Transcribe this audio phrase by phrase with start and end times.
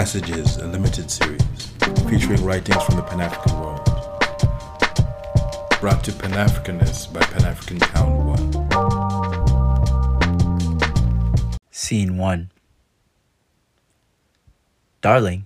[0.00, 1.66] Passages, a limited series
[2.08, 3.84] featuring writings from the Pan African world.
[5.78, 8.24] Brought to Pan Africanists by Pan African Town
[11.52, 11.58] 1.
[11.70, 12.50] Scene 1
[15.02, 15.44] Darling,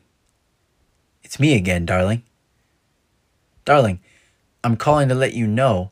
[1.24, 2.22] it's me again, darling.
[3.64, 3.98] Darling,
[4.62, 5.90] I'm calling to let you know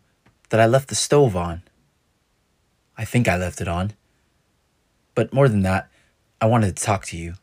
[0.50, 1.64] that I left the stove on.
[2.96, 3.94] I think I left it on.
[5.16, 5.90] But more than that,
[6.40, 7.34] I wanted to talk to you.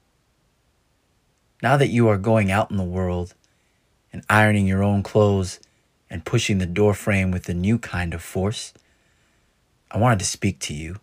[1.62, 3.34] Now that you are going out in the world
[4.14, 5.60] and ironing your own clothes
[6.10, 8.74] and pushing the door frame with a new kind of force,
[9.92, 11.00] I wanted to speak to you.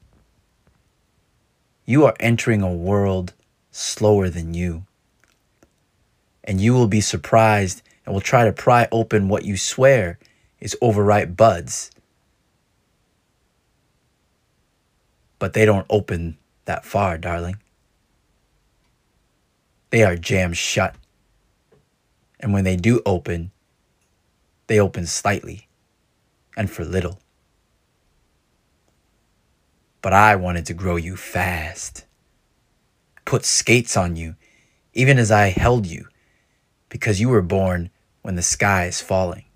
[1.84, 3.34] You are entering a world
[3.70, 4.84] slower than you.
[6.42, 10.18] And you will be surprised and will try to pry open what you swear
[10.59, 11.91] is overripe buds.
[15.38, 17.59] But they don't open that far, darling.
[19.97, 20.95] They are jammed shut.
[22.39, 23.51] And when they do open,
[24.66, 25.69] they open slightly
[26.55, 27.19] and for little.
[30.02, 32.05] But I wanted to grow you fast,
[33.24, 34.37] put skates on you,
[34.93, 36.09] even as I held you,
[36.91, 37.89] because you were born
[38.21, 39.47] when the sky is falling.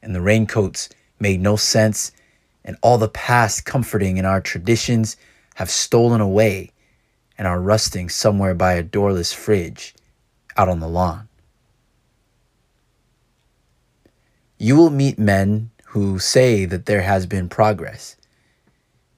[0.00, 0.88] And the raincoats
[1.20, 2.10] made no sense,
[2.64, 5.18] and all the past comforting in our traditions
[5.56, 6.72] have stolen away
[7.38, 9.94] and are rusting somewhere by a doorless fridge
[10.56, 11.28] out on the lawn.
[14.58, 18.16] You will meet men who say that there has been progress,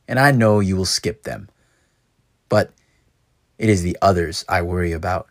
[0.07, 1.49] and I know you will skip them,
[2.51, 2.73] but
[3.59, 5.29] it is the others I worry about.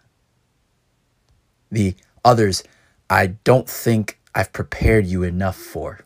[1.72, 2.64] The others
[3.08, 6.00] I don't think I've prepared you enough for.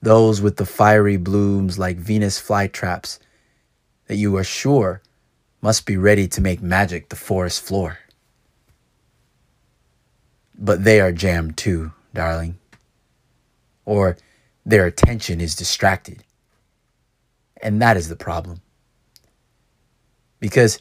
[0.00, 3.18] Those with the fiery blooms like Venus flytraps
[4.08, 5.00] that you are sure
[5.60, 7.98] must be ready to make magic the forest floor.
[10.58, 12.58] But they are jammed too, darling.
[13.84, 14.16] Or
[14.66, 16.24] their attention is distracted.
[17.62, 18.60] And that is the problem.
[20.40, 20.78] Because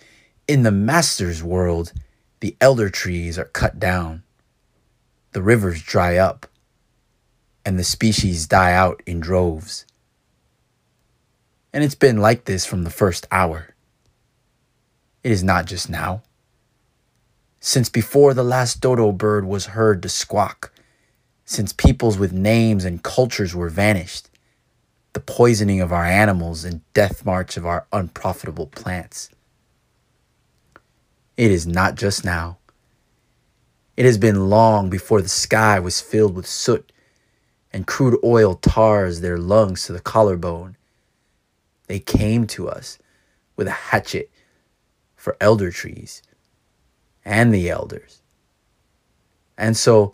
[0.48, 1.94] in the master's world,
[2.40, 4.24] the elder trees are cut down,
[5.32, 6.48] the rivers dry up,
[7.66, 9.86] and the species die out in droves.
[11.78, 13.76] And it's been like this from the first hour.
[15.24, 16.24] It is not just now.
[17.60, 20.74] Since before the last dodo bird was heard to squawk,
[21.46, 24.28] since peoples with names and cultures were vanished,
[25.14, 29.30] the poisoning of our animals and death march of our unprofitable plants.
[31.38, 32.58] It is not just now.
[33.96, 36.92] It has been long before the sky was filled with soot
[37.72, 40.77] and crude oil tars their lungs to the collarbone.
[41.88, 43.00] They came to us
[43.56, 44.30] with a hatchet
[45.16, 46.22] for elder trees
[47.25, 48.22] and the elders.
[49.58, 50.14] And so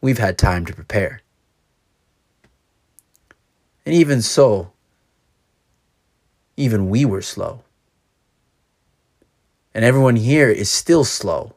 [0.00, 1.20] we've had time to prepare.
[3.84, 4.72] And even so,
[6.56, 7.62] even we were slow.
[9.74, 11.56] And everyone here is still slow.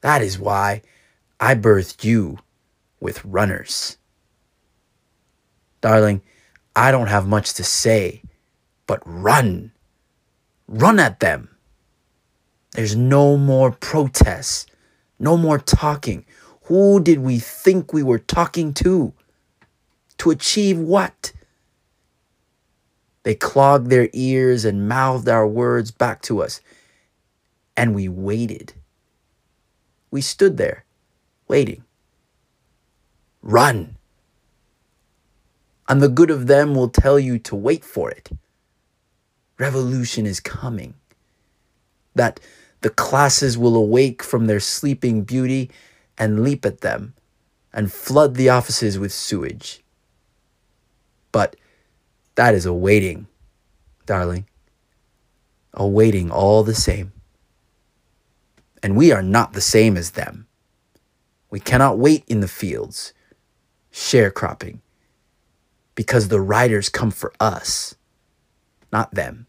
[0.00, 0.82] That is why
[1.40, 2.38] I birthed you
[3.00, 3.98] with runners.
[5.80, 6.22] Darling,
[6.76, 8.22] I don't have much to say,
[8.86, 9.72] but run.
[10.68, 11.56] Run at them.
[12.72, 14.66] There's no more protests,
[15.18, 16.26] no more talking.
[16.64, 19.14] Who did we think we were talking to?
[20.18, 21.32] To achieve what?
[23.22, 26.60] They clogged their ears and mouthed our words back to us.
[27.74, 28.74] And we waited.
[30.10, 30.84] We stood there,
[31.48, 31.84] waiting.
[33.40, 33.95] Run.
[35.88, 38.30] And the good of them will tell you to wait for it
[39.58, 40.94] revolution is coming.
[42.14, 42.40] That
[42.80, 45.70] the classes will awake from their sleeping beauty
[46.18, 47.14] and leap at them
[47.72, 49.82] and flood the offices with sewage.
[51.32, 51.56] But
[52.36, 53.26] that is awaiting,
[54.06, 54.46] darling.
[55.74, 57.12] Awaiting all the same.
[58.82, 60.46] And we are not the same as them.
[61.50, 63.12] We cannot wait in the fields,
[63.92, 64.80] sharecropping,
[65.96, 67.96] because the riders come for us
[68.92, 69.46] not them.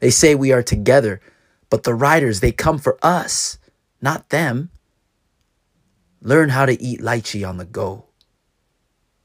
[0.00, 1.20] They say we are together,
[1.70, 3.58] but the riders, they come for us,
[4.00, 4.70] not them.
[6.20, 8.06] Learn how to eat lychee on the go.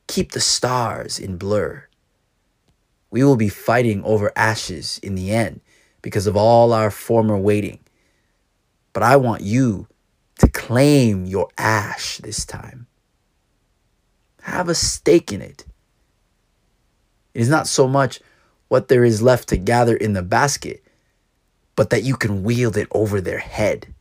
[0.08, 1.88] Keep the stars in blur.
[3.10, 5.62] We will be fighting over ashes in the end
[6.02, 7.80] because of all our former waiting.
[8.92, 9.88] But I want you
[10.40, 12.88] to claim your ash this time.
[14.44, 15.66] Have a stake in it.
[17.34, 18.20] It is not so much
[18.68, 20.84] what there is left to gather in the basket,
[21.76, 23.94] but that you can wield it over their head.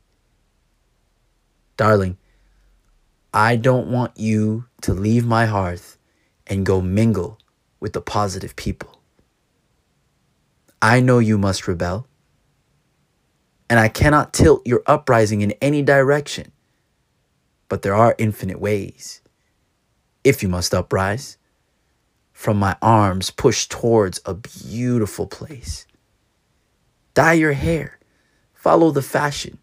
[1.77, 2.19] Darling,
[3.33, 5.97] I don't want you to leave my hearth
[6.47, 7.38] and go mingle
[7.81, 9.00] with the positive people.
[10.83, 12.09] I know you must rebel,
[13.71, 16.53] and I cannot tilt your uprising in any direction,
[17.69, 19.22] but there are infinite ways.
[20.25, 21.37] If you must uprise,
[22.33, 25.87] from my arms push towards a beautiful place.
[27.15, 27.99] Dye your hair,
[28.55, 29.59] follow the fashion,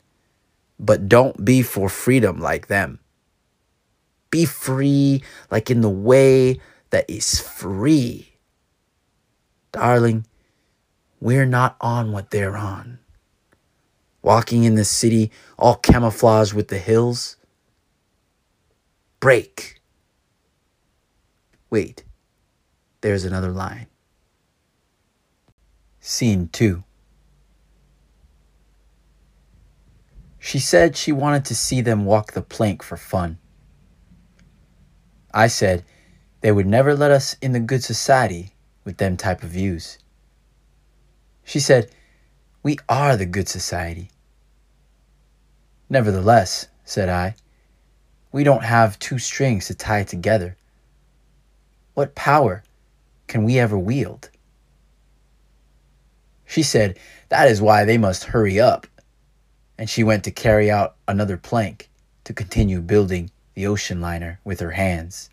[0.80, 3.00] but don't be for freedom like them.
[4.32, 6.60] Be free like in the way
[6.92, 8.34] that is free.
[9.72, 10.26] Darling,
[11.20, 13.00] we're not on what they're on.
[14.22, 17.38] Walking in the city, all camouflaged with the hills.
[19.20, 19.79] Break.
[21.70, 22.04] Wait,
[23.02, 23.88] there's another line.
[26.00, 26.84] Scene 2.
[30.40, 33.38] She said she wanted to see them walk the plank for fun.
[35.34, 35.84] I said
[36.42, 40.00] they would never let us in the good society with them type of views.
[41.44, 41.92] She said,
[42.64, 44.10] We are the good society.
[45.90, 47.36] Nevertheless, said I,
[48.32, 50.56] we don't have two strings to tie together.
[52.00, 52.64] What power
[53.28, 54.30] can we ever wield?
[56.46, 56.98] She said,
[57.28, 58.88] That is why they must hurry up.
[59.78, 61.90] And she went to carry out another plank
[62.24, 65.30] to continue building the ocean liner with her hands.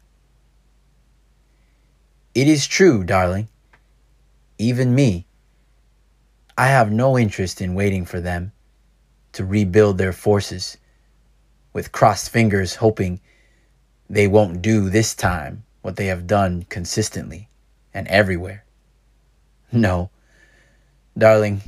[2.35, 3.47] It is true, darling.
[4.59, 5.25] Even me.
[6.59, 8.51] I have no interest in waiting for them
[9.35, 10.79] to rebuild their forces
[11.73, 13.21] with crossed fingers, hoping
[14.11, 17.49] they won't do this time what they have done consistently
[17.95, 18.65] and everywhere.
[19.71, 20.11] No,
[21.17, 21.63] darling,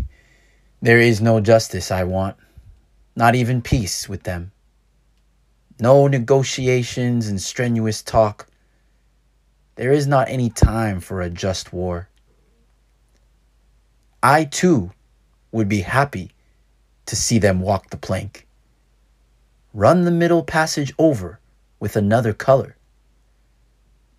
[0.82, 2.36] there is no justice I want,
[3.14, 4.50] not even peace with them.
[5.78, 8.48] No negotiations and strenuous talk.
[9.76, 12.08] There is not any time for a just war.
[14.20, 14.90] I too
[15.52, 16.32] would be happy
[17.06, 18.48] to see them walk the plank.
[19.72, 21.38] Run the middle passage over
[21.78, 22.74] with another color.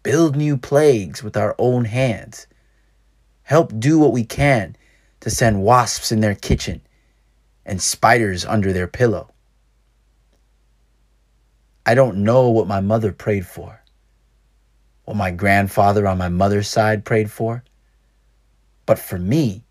[0.01, 2.47] Build new plagues with our own hands.
[3.43, 4.75] Help do what we can
[5.19, 6.81] to send wasps in their kitchen
[7.65, 9.33] and spiders under their pillow.
[11.85, 13.81] I don't know what my mother prayed for,
[15.05, 17.63] what my grandfather on my mother's side prayed for,
[18.85, 19.63] but for me,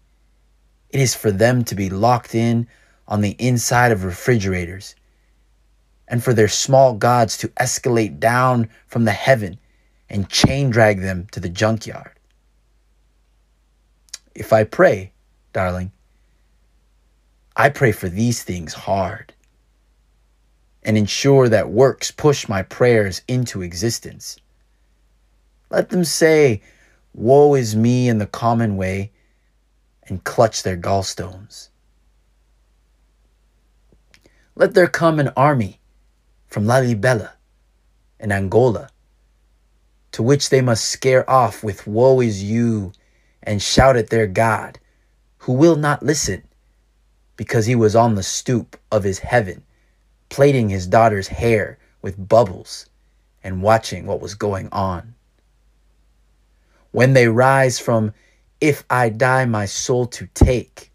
[0.90, 2.66] it is for them to be locked in
[3.06, 4.94] on the inside of refrigerators,
[6.06, 9.58] and for their small gods to escalate down from the heaven
[10.10, 12.12] and chain drag them to the junkyard.
[14.34, 15.12] If I pray,
[15.52, 15.92] darling,
[17.56, 19.34] I pray for these things hard
[20.82, 24.38] and ensure that works push my prayers into existence.
[25.70, 26.62] Let them say,
[27.12, 29.10] Woe is me in the common way,
[30.06, 31.68] and clutch their gallstones.
[34.54, 35.80] Let there come an army
[36.46, 37.32] from Lalibela
[38.18, 38.88] and Angola,
[40.12, 42.92] to which they must scare off with woe is you
[43.42, 44.78] and shout at their God,
[45.38, 46.42] who will not listen,
[47.36, 49.62] because he was on the stoop of his heaven,
[50.28, 52.86] plaiting his daughter's hair with bubbles
[53.44, 55.14] and watching what was going on.
[56.90, 58.12] When they rise from,
[58.60, 60.90] if I die, my soul to take,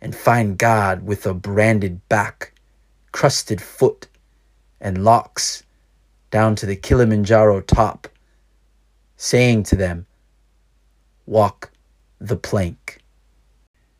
[0.00, 2.54] and find God with a branded back
[3.12, 4.06] crusted foot
[4.80, 5.64] and locks
[6.30, 8.08] down to the Kilimanjaro top,
[9.16, 10.06] saying to them,
[11.26, 11.70] Walk
[12.20, 12.98] the plank.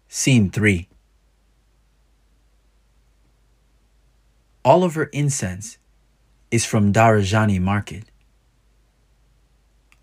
[0.08, 0.88] Scene 3
[4.64, 5.78] Oliver incense
[6.50, 8.04] is from Darajani Market.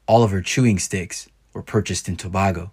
[0.07, 2.71] Her chewing sticks were purchased in Tobago.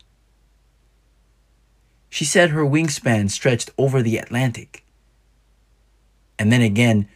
[2.09, 4.85] She said her wingspan stretched over the Atlantic
[6.39, 7.09] and then again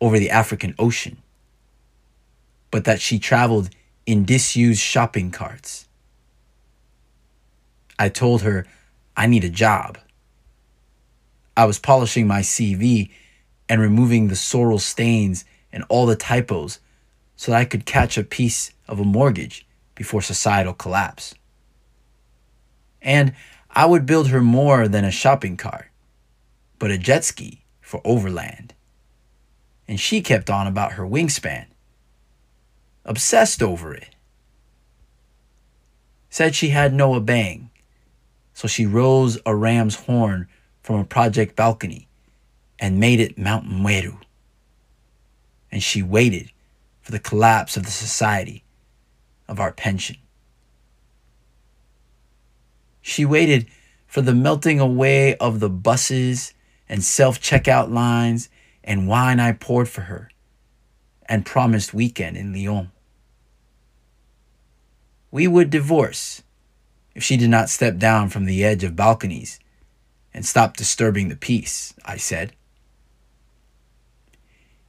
[0.00, 1.22] over the African Ocean,
[2.72, 3.70] but that she traveled
[4.04, 5.86] in disused shopping carts.
[7.96, 8.66] I told her
[9.16, 9.98] I need a job.
[11.56, 13.10] I was polishing my CV
[13.68, 16.80] and removing the sorrel stains and all the typos
[17.36, 21.34] so that I could catch a piece of a mortgage before societal collapse.
[23.02, 23.34] And
[23.70, 25.88] I would build her more than a shopping cart,
[26.78, 28.74] but a jet ski for overland.
[29.86, 31.66] And she kept on about her wingspan,
[33.04, 34.14] obsessed over it.
[36.30, 37.70] said she had no bang,
[38.54, 40.48] so she rose a ram's horn
[40.82, 42.08] from a project balcony
[42.78, 44.18] and made it Mount Meru.
[45.70, 46.50] And she waited
[47.02, 48.64] for the collapse of the society
[49.46, 50.16] of our pension.
[53.02, 53.66] She waited
[54.06, 56.54] for the melting away of the buses
[56.88, 58.48] and self checkout lines
[58.84, 60.31] and wine I poured for her
[61.32, 62.90] and promised weekend in Lyon.
[65.30, 66.42] We would divorce
[67.14, 69.58] if she did not step down from the edge of balconies
[70.34, 72.52] and stop disturbing the peace, I said.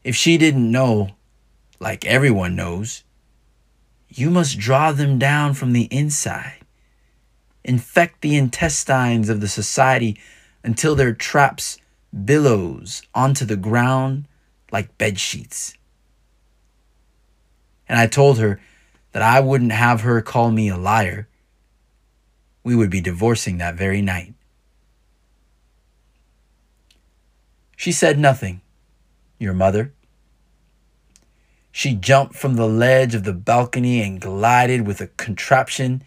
[0.03, 1.12] If she didn't know,
[1.79, 3.05] like everyone knows,
[4.09, 6.59] you must draw them down from the inside,
[7.63, 10.19] infect the intestines of the society
[10.62, 11.77] until their traps
[12.25, 14.27] billows onto the ground
[14.73, 15.75] like bed sheets.
[17.87, 18.59] And I told her
[19.11, 21.27] that I wouldn't have her call me a liar.
[22.63, 24.33] We would be divorcing that very night.
[27.75, 28.61] She said nothing,
[29.39, 29.93] your mother.
[31.71, 36.03] She jumped from the ledge of the balcony and glided with a contraption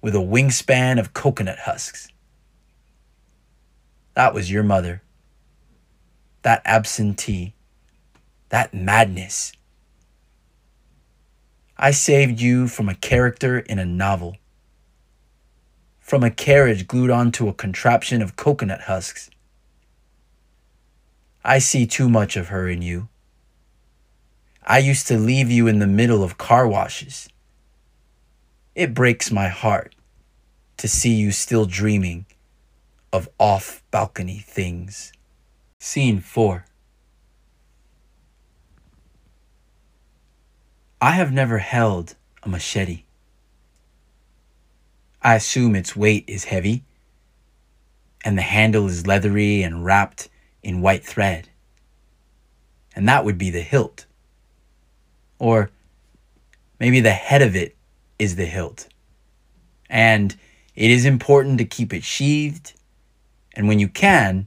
[0.00, 2.08] with a wingspan of coconut husks.
[4.14, 5.02] That was your mother.
[6.42, 7.54] That absentee.
[8.48, 9.52] That madness.
[11.76, 14.36] I saved you from a character in a novel,
[15.98, 19.28] from a carriage glued onto a contraption of coconut husks.
[21.44, 23.08] I see too much of her in you.
[24.64, 27.28] I used to leave you in the middle of car washes.
[28.74, 29.94] It breaks my heart
[30.76, 32.24] to see you still dreaming
[33.12, 35.12] of off balcony things.
[35.80, 36.64] Scene 4
[41.00, 43.04] I have never held a machete.
[45.20, 46.84] I assume its weight is heavy,
[48.24, 50.28] and the handle is leathery and wrapped
[50.62, 51.48] in white thread.
[52.94, 54.06] And that would be the hilt.
[55.38, 55.70] Or
[56.78, 57.76] maybe the head of it
[58.18, 58.88] is the hilt.
[59.90, 60.36] And
[60.74, 62.74] it is important to keep it sheathed,
[63.54, 64.46] and when you can,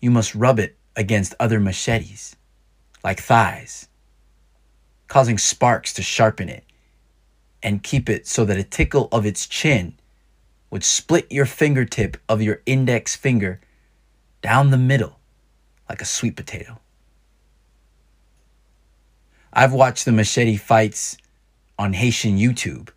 [0.00, 2.34] you must rub it against other machetes,
[3.04, 3.88] like thighs
[5.10, 6.64] causing sparks to sharpen it,
[7.64, 9.92] and keep it so that a tickle of its chin
[10.70, 13.60] would split your fingertip of your index finger
[14.40, 15.18] down the middle
[15.88, 16.78] like a sweet potato.
[19.52, 21.16] I've watched the machete fights
[21.76, 22.90] on Haitian YouTube.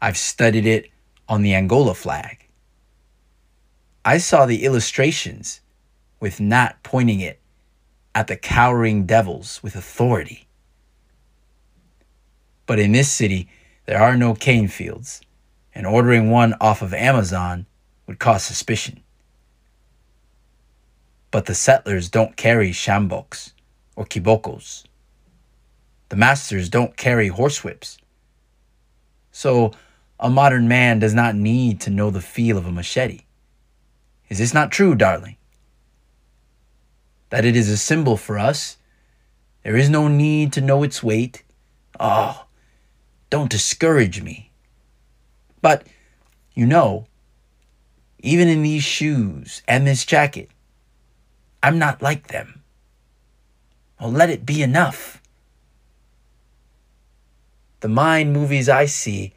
[0.00, 0.88] I've studied it
[1.28, 2.48] on the Angola flag.
[4.02, 5.60] I saw the illustrations
[6.20, 7.38] with Nat pointing it
[8.14, 10.45] at the cowering devils with authority.
[12.66, 13.48] But in this city,
[13.86, 15.20] there are no cane fields,
[15.74, 17.66] and ordering one off of Amazon
[18.06, 19.00] would cause suspicion.
[21.30, 23.52] But the settlers don't carry sjamboks
[23.94, 24.84] or kibokos.
[26.08, 27.98] The masters don't carry horsewhips.
[29.32, 29.72] So
[30.18, 33.22] a modern man does not need to know the feel of a machete.
[34.28, 35.36] Is this not true, darling?
[37.30, 38.76] That it is a symbol for us.
[39.62, 41.42] There is no need to know its weight.
[41.98, 42.45] Oh,
[43.30, 44.50] don't discourage me.
[45.62, 45.86] But,
[46.54, 47.06] you know,
[48.20, 50.50] even in these shoes and this jacket,
[51.62, 52.62] I'm not like them.
[54.00, 55.20] Well, let it be enough.
[57.80, 59.32] The mind movies I see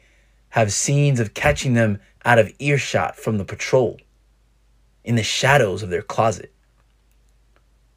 [0.50, 3.98] have scenes of catching them out of earshot from the patrol,
[5.04, 6.52] in the shadows of their closet,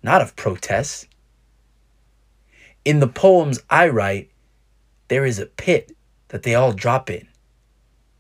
[0.02, 1.08] not of protests.
[2.86, 4.30] In the poems I write,
[5.08, 5.96] there is a pit
[6.30, 7.28] that they all drop in.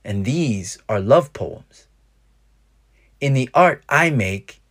[0.03, 1.87] And these are love poems.
[3.21, 4.61] In the art I make,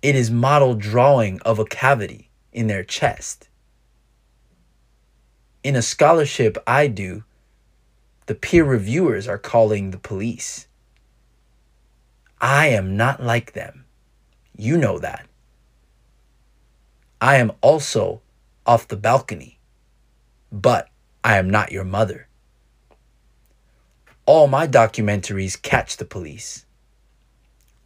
[0.00, 3.48] it is model drawing of a cavity in their chest.
[5.62, 7.24] In a scholarship I do,
[8.26, 10.66] the peer reviewers are calling the police.
[12.40, 13.84] I am not like them.
[14.56, 15.26] You know that.
[17.20, 18.20] I am also
[18.66, 19.58] off the balcony,
[20.50, 20.88] but
[21.24, 22.28] I am not your mother.
[24.26, 26.64] All my documentaries catch the police.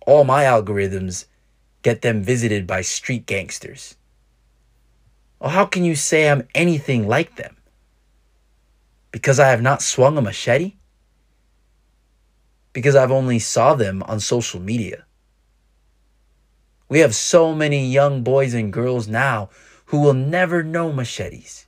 [0.07, 1.27] All my algorithms
[1.83, 3.97] get them visited by street gangsters.
[5.39, 7.57] Well, how can you say I'm anything like them?
[9.11, 10.75] Because I have not swung a machete?
[12.73, 15.05] Because I've only saw them on social media.
[16.89, 19.51] We have so many young boys and girls now
[19.87, 21.67] who will never know machetes,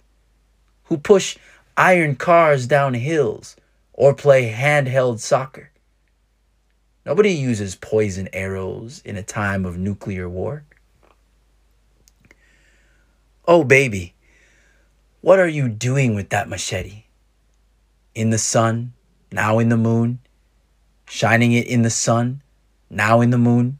[0.84, 1.36] who push
[1.78, 3.54] iron cars down hills
[3.92, 5.70] or play handheld soccer.
[7.06, 10.64] Nobody uses poison arrows in a time of nuclear war.
[13.46, 14.14] Oh, baby,
[15.20, 17.04] what are you doing with that machete?
[18.12, 18.92] In the sun,
[19.30, 20.18] now in the moon,
[21.06, 22.42] shining it in the sun,
[22.90, 23.78] now in the moon.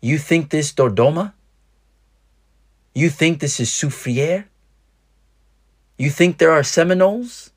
[0.00, 1.32] You think this Dodoma?
[2.94, 4.44] You think this is Soufriere?
[6.00, 7.50] You think there are Seminoles?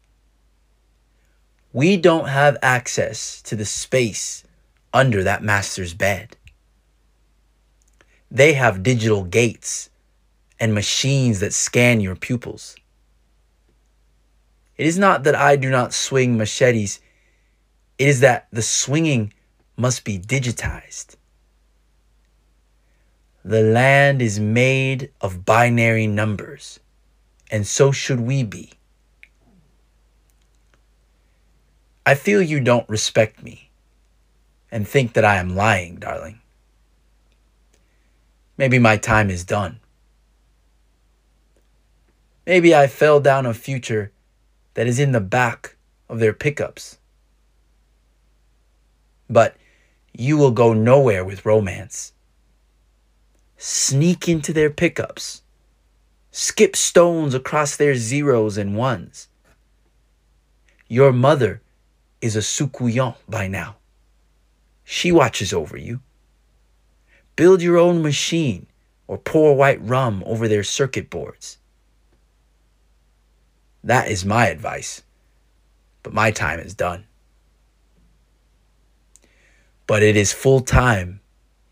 [1.71, 4.43] We don't have access to the space
[4.91, 6.35] under that master's bed.
[8.29, 9.89] They have digital gates
[10.59, 12.75] and machines that scan your pupils.
[14.75, 16.99] It is not that I do not swing machetes,
[17.97, 19.31] it is that the swinging
[19.77, 21.15] must be digitized.
[23.45, 26.81] The land is made of binary numbers,
[27.53, 28.71] and so should we be.
[32.03, 33.69] I feel you don't respect me
[34.71, 36.41] and think that I am lying, darling.
[38.57, 39.79] Maybe my time is done.
[42.47, 44.11] Maybe I fell down a future
[44.73, 45.75] that is in the back
[46.09, 46.97] of their pickups.
[49.29, 49.55] But
[50.11, 52.13] you will go nowhere with romance.
[53.57, 55.42] Sneak into their pickups.
[56.35, 59.27] Skip stones across their zeros and ones.
[60.87, 61.61] Your mother
[62.21, 63.75] is a soucouyant by now.
[64.83, 66.01] She watches over you.
[67.35, 68.65] Build your own machine
[69.05, 71.59] or pour white rum over their circuit boards.
[73.83, 75.03] That is my advice.
[76.01, 77.05] But my time is done.
[79.85, 81.21] But it is full time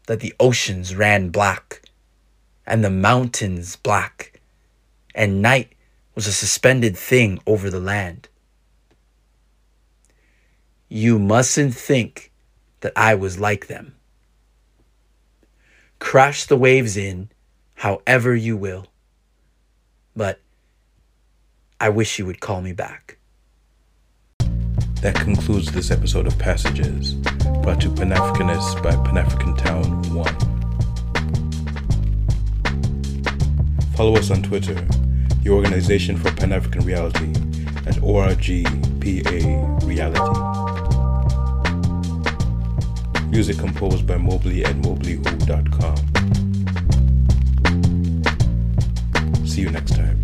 [0.05, 1.81] that the oceans ran black
[2.67, 4.30] and the mountains black,
[5.13, 5.73] and night
[6.15, 8.27] was a suspended thing over the land.
[10.89, 12.31] You mustn't think
[12.81, 13.95] that I was like them.
[15.99, 17.29] Crash the waves in
[17.75, 18.87] however you will,
[20.15, 20.39] but
[21.79, 23.17] I wish you would call me back.
[25.01, 27.13] That concludes this episode of Passages,
[27.63, 30.51] brought to Pan Africanists by Pan African Town 1.
[33.95, 34.75] Follow us on Twitter,
[35.43, 37.31] the Organization for Pan African Reality
[37.87, 40.51] at ORGPA Reality.
[43.29, 45.97] Music composed by Mobley at mobleyho.com.
[49.47, 50.20] See you next time.